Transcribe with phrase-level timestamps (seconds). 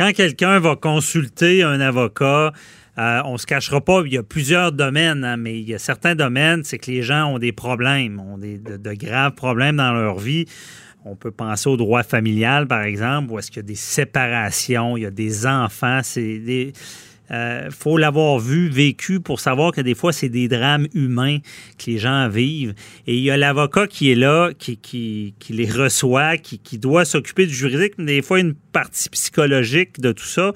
[0.00, 2.54] Quand quelqu'un va consulter un avocat,
[2.96, 5.74] euh, on ne se cachera pas, il y a plusieurs domaines, hein, mais il y
[5.74, 9.76] a certains domaines, c'est que les gens ont des problèmes, ont des, de, graves problèmes
[9.76, 10.46] dans leur vie.
[11.04, 14.96] On peut penser au droit familial, par exemple, où est-ce qu'il y a des séparations,
[14.96, 16.72] il y a des enfants, c'est des
[17.32, 21.38] euh, faut l'avoir vu, vécu pour savoir que des fois, c'est des drames humains
[21.78, 22.74] que les gens vivent.
[23.06, 27.54] Et il y a l'avocat qui est là, qui, les reçoit, qui, doit s'occuper du
[27.54, 30.52] juridique, mais des fois, une partie psychologique de tout ça.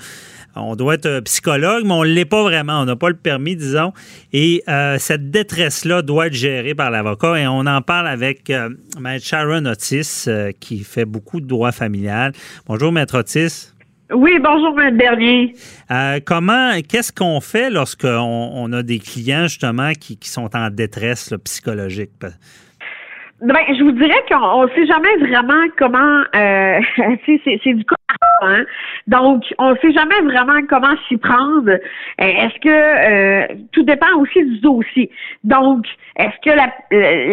[0.56, 2.80] On doit être psychologue, mais on ne l'est pas vraiment.
[2.80, 3.92] On n'a pas le permis, disons.
[4.32, 7.40] Et euh, cette détresse-là doit être gérée par l'avocat.
[7.40, 10.26] Et on en parle avec euh, Maître Sharon Otis,
[10.60, 12.32] qui fait beaucoup de droit familial.
[12.66, 13.73] Bonjour, Maître Otis.
[14.12, 14.96] Oui, bonjour, M.
[14.96, 15.54] Bernier.
[15.90, 20.68] Euh, comment, qu'est-ce qu'on fait lorsqu'on on a des clients, justement, qui, qui sont en
[20.68, 22.10] détresse psychologique?
[22.20, 26.22] Ben, je vous dirais qu'on ne sait jamais vraiment comment.
[26.34, 26.80] Euh,
[27.26, 27.96] c'est du cas
[28.42, 28.64] hein?
[29.06, 31.70] Donc, on ne sait jamais vraiment comment s'y prendre.
[31.70, 31.78] Euh,
[32.18, 35.10] est-ce que euh, tout dépend aussi du dossier.
[35.42, 36.72] Donc, est-ce que la,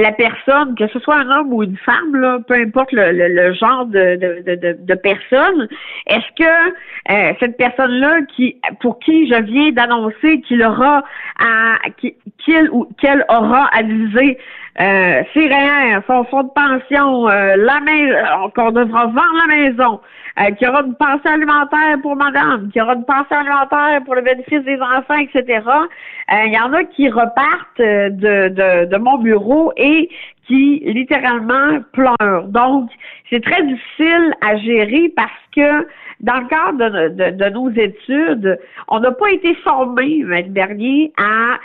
[0.01, 3.53] la personne, que ce soit un homme ou une femme, là, peu importe le, le,
[3.53, 5.67] genre de, de, de, de personne,
[6.07, 11.03] est-ce que cette personne-là, qui pour qui je viens d'annoncer qu'il aura
[11.97, 14.37] qu'il ou qu'elle aura à viser
[14.79, 19.99] euh, rien, son fonds de pension, euh, la maison, qu'on devra vendre la maison,
[20.39, 24.01] euh, qu'il y aura une pension alimentaire pour madame, qu'il y aura une pension alimentaire
[24.05, 25.61] pour le bénéfice des enfants, etc.
[25.67, 30.09] Euh, il y en a qui repartent de, de, de mon bureau et
[30.47, 32.47] qui littéralement pleurent.
[32.47, 32.89] Donc,
[33.29, 35.85] c'est très difficile à gérer parce que
[36.21, 41.11] dans le cadre de, de, de nos études, on n'a pas été formé, l'année dernier,
[41.17, 41.57] à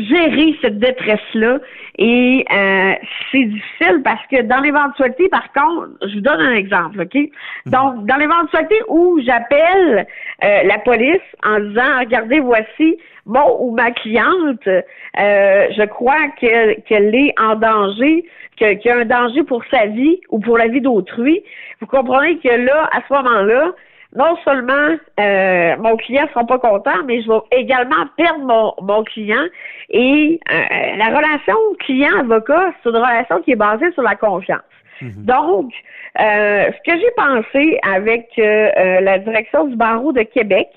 [0.00, 1.58] gérer cette détresse-là.
[1.98, 2.92] Et euh,
[3.30, 7.14] c'est difficile parce que dans l'éventualité, par contre, je vous donne un exemple, OK?
[7.14, 7.30] Mhm.
[7.66, 10.06] Donc, dans l'éventualité où j'appelle
[10.44, 17.14] euh, la police en disant, regardez, voici mon ou ma cliente, euh, je crois qu'elle
[17.14, 18.24] est en danger,
[18.56, 21.42] qu'il y a un danger pour sa vie ou pour la vie d'autrui.
[21.80, 23.72] Vous comprenez que là, à ce moment-là,
[24.16, 28.74] non seulement euh, mon client ne sera pas content, mais je vais également perdre mon,
[28.80, 29.44] mon client.
[29.90, 34.60] Et euh, la relation client-avocat, c'est une relation qui est basée sur la confiance.
[35.02, 35.24] Mhm.
[35.24, 35.72] Donc,
[36.20, 40.68] euh, ce que j'ai pensé avec la direction du barreau de Québec,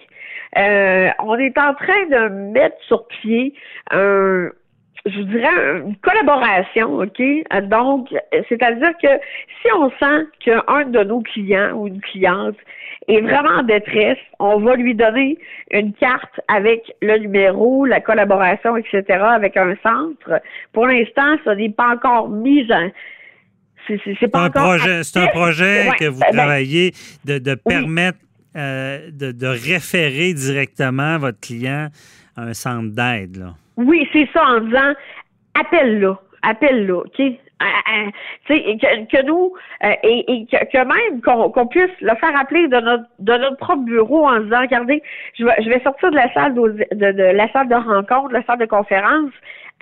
[0.56, 3.54] on est en train de mettre sur pied
[3.92, 4.50] un,
[5.06, 7.22] je vous dirais, une collaboration, OK?
[7.64, 8.10] Donc,
[8.50, 9.08] c'est-à-dire que
[9.62, 12.58] si on sent qu'un de nos clients ou une cliente
[13.08, 15.38] est vraiment en détresse, on va lui donner
[15.72, 20.42] une carte avec le numéro, la collaboration, etc., avec un centre.
[20.72, 22.90] Pour l'instant, ça n'est pas encore mis en...
[23.88, 26.94] C'est pas un projet, C'est un projet que vous ben, travaillez
[27.26, 28.20] de, permettre
[28.56, 31.88] euh, de, de référer directement votre client
[32.38, 33.44] à un centre d'aide.
[33.86, 34.94] Oui, c'est ça, en disant
[35.60, 37.22] appelle-le, appelle-le, OK?
[38.48, 39.54] que, que, nous,
[39.84, 44.28] euh, et, que, même qu'on puisse le faire appeler de notre, de notre propre bureau
[44.28, 45.04] en disant, regardez,
[45.38, 46.62] je vais, je vais sortir de la salle de,
[46.92, 49.32] de, de la salle de rencontre, la salle de conférence,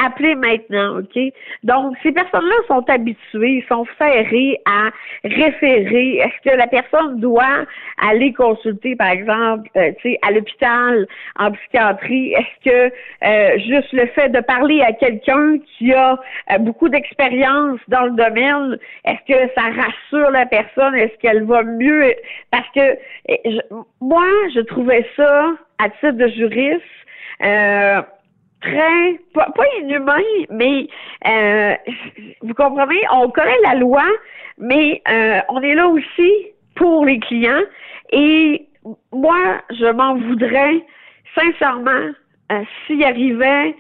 [0.03, 1.19] appelez maintenant, OK?
[1.63, 4.89] Donc, ces personnes-là sont habituées, sont ferrées à
[5.23, 6.17] référer.
[6.17, 7.65] Est-ce que la personne doit
[8.01, 12.33] aller consulter, par exemple, euh, à l'hôpital, en psychiatrie?
[12.33, 12.93] Est-ce que
[13.25, 16.19] euh, juste le fait de parler à quelqu'un qui a
[16.51, 20.95] euh, beaucoup d'expérience dans le domaine, est-ce que ça rassure la personne?
[20.95, 22.13] Est-ce qu'elle va mieux?
[22.51, 22.97] Parce que
[24.01, 26.83] moi, je trouvais ça, à titre de juriste,
[27.43, 28.01] euh,
[28.61, 29.47] très pas,
[29.81, 30.87] inhumain, mais
[31.27, 31.75] euh,
[32.41, 34.03] vous comprenez, on connaît la loi,
[34.57, 37.63] mais euh, on est là aussi pour les clients.
[38.11, 38.67] Et
[39.11, 40.83] moi, je m'en voudrais
[41.35, 42.11] sincèrement
[42.51, 43.75] euh, s'il arrivait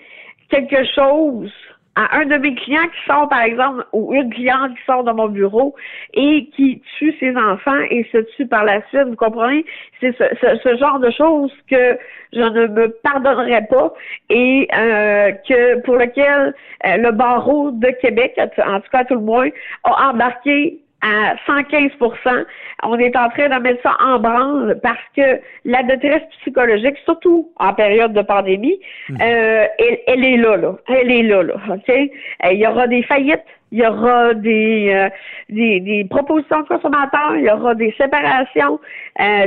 [0.49, 1.51] quelque chose
[1.95, 5.11] à un de mes clients qui sort, par exemple, ou une cliente qui sort de
[5.11, 5.75] mon bureau
[6.13, 9.65] et qui tue ses enfants et se tue par la suite, vous comprenez?
[9.99, 11.97] C'est ce, genre de choses que
[12.31, 13.93] je ne me pardonnerai pas
[14.29, 16.53] et euh, que pour lequel
[16.85, 19.49] euh, le barreau de Québec, en tout cas tout le moins,
[19.83, 22.45] a embarqué à 115%
[22.83, 27.51] On est en train de mettre ça en branle parce que la détresse psychologique, surtout
[27.57, 28.79] en période de pandémie,
[29.09, 29.15] mmh.
[29.21, 29.65] euh,
[30.07, 30.75] elle, est là, là.
[30.87, 31.55] Elle est là, là.
[31.69, 31.89] OK?
[31.89, 35.09] Euh, il y aura des faillites, il y aura des, euh,
[35.49, 38.79] des, des, propositions de consommateurs, il y aura des séparations.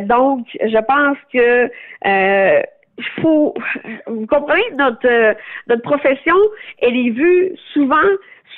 [0.03, 1.71] donc, je pense que
[3.21, 3.55] faut,
[4.07, 5.35] vous comprenez, notre,
[5.67, 6.37] notre profession,
[6.81, 7.97] elle est vue souvent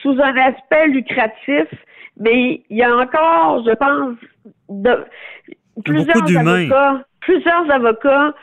[0.03, 1.67] sous un aspect lucratif
[2.19, 4.17] mais il y a encore, je pense,
[4.69, 5.05] de,
[5.85, 8.35] plusieurs avocats, plusieurs avocats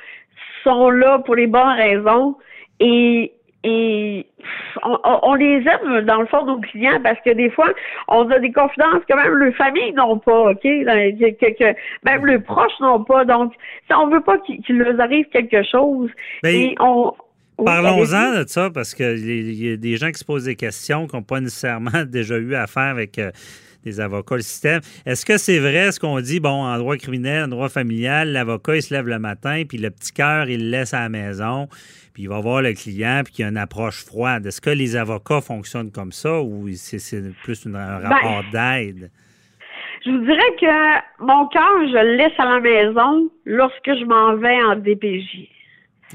[0.64, 2.38] sont là pour les bonnes raisons
[2.80, 3.34] et
[3.64, 4.26] et
[5.04, 7.70] on, les aime dans le fond nos clients parce que des fois
[8.08, 12.80] on a des confidences que même leurs familles n'ont pas, ok, que, même leurs proches
[12.80, 13.24] n'ont pas.
[13.24, 13.54] Donc,
[13.86, 16.10] si on veut pas qu'il leur arrive quelque chose,
[16.42, 17.14] ben, et on
[17.66, 21.16] Parlons-en de ça parce qu'il y a des gens qui se posent des questions qui
[21.16, 23.32] n'ont pas nécessairement déjà eu affaire avec euh,
[23.84, 24.82] des avocats, le système.
[25.06, 28.76] Est-ce que c'est vrai ce qu'on dit, bon, en droit criminel, en droit familial, l'avocat,
[28.76, 31.68] il se lève le matin, puis le petit cœur, il le laisse à la maison,
[32.14, 34.46] puis il va voir le client, puis qu'il y a une approche froide.
[34.46, 39.10] Est-ce que les avocats fonctionnent comme ça ou c'est plus un ben, rapport d'aide?
[40.06, 44.36] Je vous dirais que mon cœur, je le laisse à la maison lorsque je m'en
[44.36, 45.48] vais en DPJ.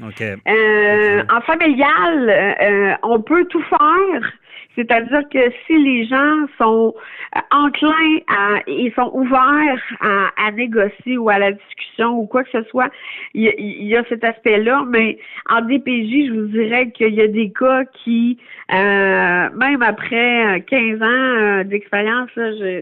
[0.01, 4.31] Euh, en familial, euh, on peut tout faire.
[4.75, 6.93] C'est-à-dire que si les gens sont
[7.35, 12.51] euh, enclins à, ils sont ouverts à, négocier ou à la discussion ou quoi que
[12.51, 12.91] ce soit,
[13.33, 14.85] il y, a, cet aspect-là.
[14.87, 15.17] Mais
[15.49, 18.37] en DPJ, je vous dirais qu'il y a des cas qui,
[18.69, 22.81] même après 15 ans d'expérience, je,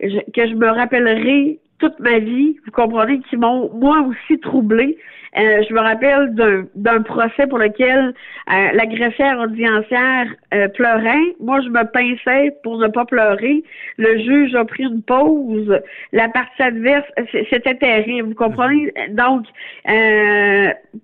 [0.00, 4.96] que je me rappellerai toute ma vie, vous comprenez, qui m'ont moi aussi troublé.
[5.38, 6.34] Euh, je me rappelle
[6.74, 8.14] d'un procès pour lequel
[8.50, 11.34] euh, la greffière audiencière euh, pleurait.
[11.40, 13.62] Moi, je me pinçais pour ne pas pleurer.
[13.98, 15.78] Le juge a pris une pause.
[16.12, 17.06] La partie adverse,
[17.50, 18.28] c'était terrible.
[18.28, 18.92] Vous comprenez?
[19.10, 19.44] Donc,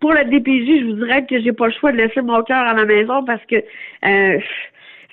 [0.01, 2.67] pour la DPJ, je vous dirais que j'ai pas le choix de laisser mon cœur
[2.67, 3.57] à la maison parce que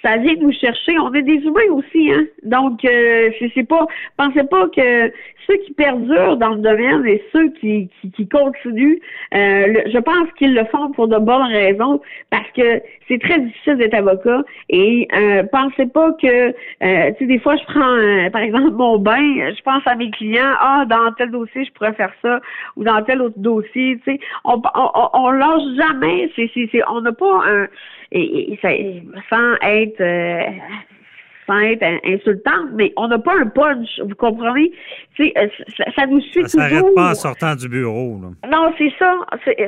[0.01, 0.97] ça vient nous chercher.
[0.99, 2.25] On est des humains aussi, hein.
[2.43, 3.87] Donc, euh, c'est pas,
[4.17, 5.11] pensez pas que
[5.49, 8.99] ceux qui perdurent dans le domaine et ceux qui, qui, continuent,
[9.33, 13.77] euh, je pense qu'ils le font pour de bonnes raisons, parce que c'est très difficile
[13.77, 14.43] d'être avocat.
[14.69, 18.99] Et euh, pensez pas que, euh, tu sais, des fois, je prends, par exemple, mon
[18.99, 22.39] bain, je pense à mes clients, ah, dans tel dossier, je pourrais faire ça,
[22.75, 26.29] ou dans tel autre dossier, tu sais, on, on, on, lâche jamais.
[26.35, 27.67] C'est, c'est, on n'a pas un
[28.11, 28.69] et, ça,
[29.29, 30.43] sans être euh,
[31.47, 34.71] sans être insultant, mais on n'a pas un punch, vous comprenez?
[35.19, 35.47] Euh,
[35.77, 36.93] ça, ça, nous suit ça toujours.
[36.93, 38.19] pas en sortant du bureau.
[38.49, 39.15] Non, c'est ça.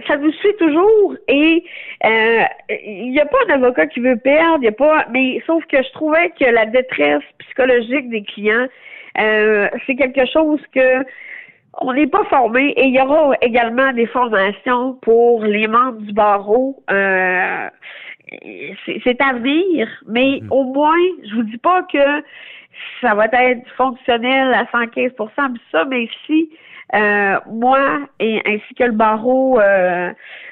[0.08, 1.16] Ça nous suit toujours.
[1.28, 1.64] Et
[2.06, 2.44] euh,
[2.86, 5.06] il n'y a pas d'avocat qui veut perdre, y a pas.
[5.12, 8.68] Mais sauf que je trouvais que la détresse psychologique des clients,
[9.16, 11.04] c'est quelque chose que
[11.80, 16.14] on n'est pas formé et il y aura également des formations pour les membres du
[16.14, 16.84] barreau.
[16.90, 17.70] Euh,
[19.06, 20.48] c'est à venir, mais hmm.
[20.52, 20.96] au moins,
[21.30, 22.24] je vous dis pas que
[23.02, 25.12] ça va être fonctionnel à 115
[25.72, 26.50] ça, mais si
[26.94, 30.12] euh, moi et ainsi que le barreau euh,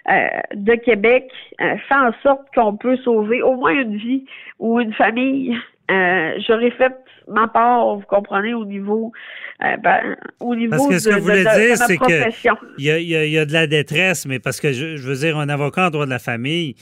[0.09, 4.25] euh, de Québec fait en sorte qu'on peut sauver au moins une vie
[4.57, 5.57] ou une famille,
[5.89, 6.95] j'aurais fait
[7.27, 9.11] ma part, vous comprenez, au niveau,
[9.59, 12.99] ben, au niveau parce que ce de, que vous voulez dire, c'est qu'il y a,
[12.99, 15.89] y, a, de la détresse, mais parce que je, je veux dire, un avocat en
[15.89, 16.75] droit de la famille,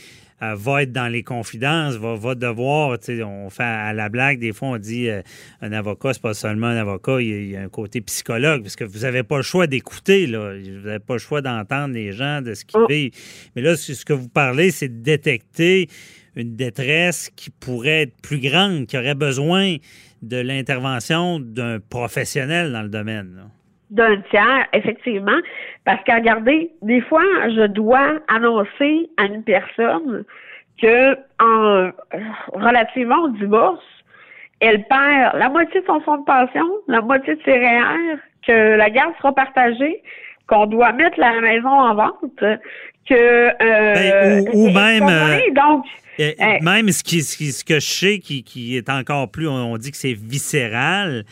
[0.43, 4.53] euh, va être dans les confidences, va, va devoir, on fait à la blague, des
[4.53, 5.21] fois on dit euh,
[5.61, 8.83] un avocat, c'est pas seulement un avocat, il y, a, un côté psychologue, parce que
[8.83, 10.53] vous n'avez pas le choix d'écouter, là.
[10.53, 12.87] Vous n'avez pas le choix d'entendre les gens, de ce qu'ils oh.
[12.87, 13.11] vivent.
[13.55, 15.89] Mais là, ce que vous parlez, c'est de détecter
[16.35, 19.77] une détresse qui pourrait être plus grande, qui aurait besoin
[20.21, 23.49] de l'intervention d'un professionnel dans le domaine
[23.89, 25.39] d'un tiers, effectivement,
[25.85, 30.25] parce que regardez, des fois, je dois annoncer à une personne
[30.81, 31.91] que en
[32.53, 33.83] relativement au divorce,
[34.59, 38.75] elle perd la moitié de son fonds de pension, la moitié de ses REER, que
[38.75, 40.01] la garde sera partagée,
[40.47, 42.43] qu'on doit mettre la maison en vente,
[43.07, 45.85] que euh, ben, ou, même euh, donc
[46.61, 49.97] même ce qui, ce que je sais qui, qui est encore plus on, dit que
[49.97, 51.23] c'est viscéral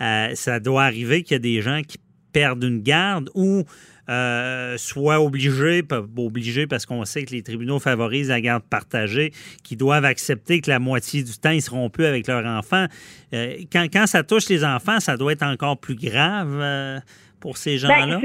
[0.00, 1.98] euh, ça doit arriver qu'il y a des gens qui
[2.34, 3.64] perdre une garde ou
[4.10, 5.82] euh, soit obligés,
[6.18, 9.30] obligés parce qu'on sait que les tribunaux favorisent la garde partagée,
[9.62, 12.84] qui doivent accepter que la moitié du temps, ils seront plus avec leurs enfants.
[13.32, 16.98] Euh, quand, quand, ça touche les enfants, ça doit être encore plus grave euh,
[17.40, 18.20] pour ces ben, gens-là?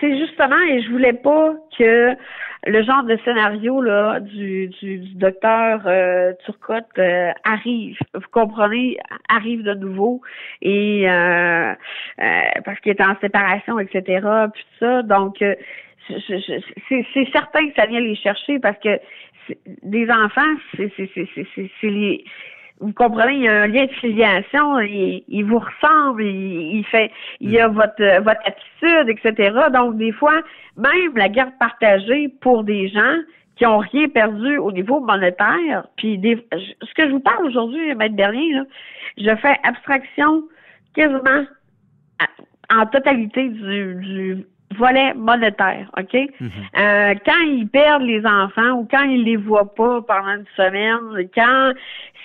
[0.00, 2.14] c'est justement, et je voulais pas que
[2.66, 7.98] le genre de scénario là du, du, docteur euh, Turcotte euh, arrive.
[8.14, 8.98] Vous comprenez,
[9.28, 10.20] arrive de nouveau
[10.60, 11.74] et euh,
[12.64, 14.26] parce qu'il est en séparation, etc.
[14.52, 19.00] Puis ça, donc c'est certain que ça vient les chercher parce que
[19.82, 20.90] des enfants, c'est
[21.82, 22.24] les
[22.80, 27.10] vous comprenez, il y a un lien de filiation, il, vous ressemble, il, fait,
[27.40, 27.74] il y a mm.
[27.74, 29.52] votre, votre attitude, etc.
[29.72, 30.40] Donc, des fois,
[30.76, 33.16] même la garde partagée pour des gens
[33.56, 38.16] qui ont rien perdu au niveau monétaire, puis ce que je vous parle aujourd'hui, Maître
[38.16, 38.64] Bernier, là,
[39.18, 40.44] je fais abstraction
[40.94, 41.44] quasiment
[42.72, 44.46] en totalité du, du
[44.76, 46.12] volet monétaire, OK?
[46.12, 46.50] Mm-hmm.
[46.78, 51.28] Euh, quand ils perdent les enfants ou quand ils les voient pas pendant une semaine,
[51.34, 51.72] quand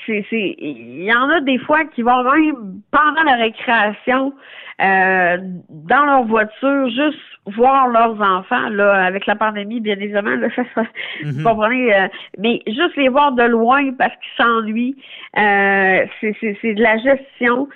[0.06, 4.34] c'est, c'est, il y en a des fois qui vont même pendant la récréation
[4.82, 5.38] euh,
[5.70, 10.48] dans leur voiture juste voir leurs enfants là avec la pandémie bien évidemment là,
[11.24, 11.44] vous mhm.
[11.44, 12.08] comprenez euh,
[12.38, 14.96] mais juste les voir de loin parce qu'ils s'ennuient
[15.38, 17.70] euh, c'est, c'est, c'est de la gestion.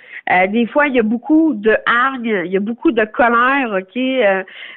[0.52, 3.98] Des fois il y a beaucoup de hargne il y a beaucoup de colère ok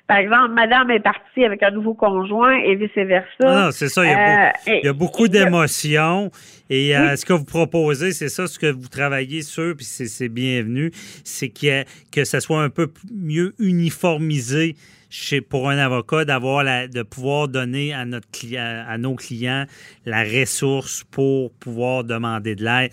[0.07, 4.03] par exemple madame est partie avec un nouveau conjoint et vice versa non, c'est ça
[4.03, 6.31] il y a, il y a beaucoup d'émotions
[6.73, 10.91] et ce que vous proposez c'est ça ce que vous travaillez sur puis c'est, bienvenu.
[11.23, 14.75] C'est a, que ça soit un peu mieux uniformisé
[15.09, 18.27] chez, pour un avocat d'avoir de pouvoir donner à notre
[18.57, 19.65] à nos clients
[20.05, 22.91] la ressource pour pouvoir demander de l'aide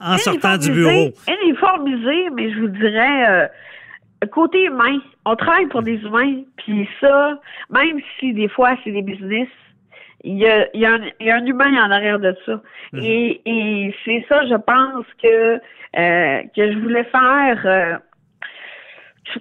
[0.00, 1.10] en sortant du bureau.
[1.42, 3.46] Uniformisé, mais je vous dirais euh,
[4.26, 7.40] côté humain, on travaille pour des humains, puis ça,
[7.70, 9.48] même si des fois c'est des business,
[10.24, 12.34] il y a, il y a, un, il y a un humain en arrière de
[12.44, 12.60] ça.
[12.92, 13.00] Mhm.
[13.02, 15.60] Et, et c'est ça, je pense que
[15.98, 17.62] euh, que je voulais faire.
[17.64, 17.96] Euh,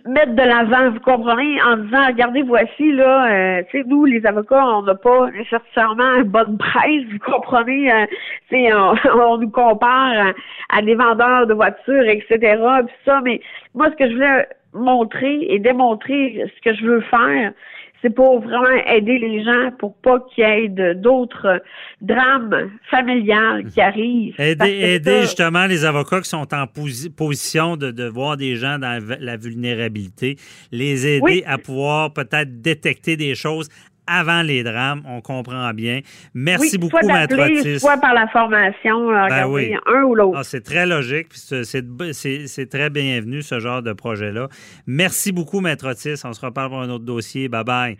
[0.06, 4.26] mettre de l'avant, vous comprenez, en disant, regardez, voici, là, euh, tu sais, nous, les
[4.26, 8.06] avocats, on n'a pas nécessairement une bonne presse, vous comprenez, euh,
[8.50, 10.34] tu sais, on, nous compare
[10.70, 12.38] à, des vendeurs de voitures, etc.,
[12.86, 13.42] puis ça, mais
[13.74, 17.54] moi, ce que je voulais montrer et démontrer, ce que je veux faire,
[18.02, 21.62] c'est pour vraiment aider les gens pour pas qu'il y ait d'autres
[22.02, 24.36] drames familiales qui arrivent.
[24.40, 30.38] Aider, justement les avocats qui sont en position de, voir des gens dans la vulnérabilité,
[30.72, 33.70] les aider à pouvoir peut-être détecter des choses
[34.08, 36.02] avant les drames, on comprend bien.
[36.34, 37.80] Merci beaucoup, Maître Otis.
[37.80, 39.46] Soit par la formation, ben
[39.88, 40.38] un ou l'autre.
[40.38, 44.48] Ah, c'est très logique, c'est très bienvenu, ce genre de projet-là.
[44.88, 46.22] Merci beaucoup, Maître Otis.
[46.24, 47.50] On se reparle pour un autre dossier.
[47.50, 47.98] Bye-bye.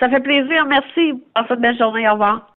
[0.00, 0.64] Ça fait plaisir.
[0.66, 1.22] Merci.
[1.34, 2.08] Passez une belle journée.
[2.08, 2.48] Au revoir.